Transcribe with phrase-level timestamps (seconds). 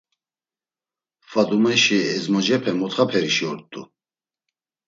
[1.29, 3.81] Fadumeşi ezmoce mutxaperişi ort̆u.